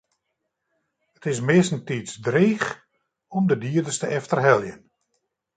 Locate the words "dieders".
3.57-3.97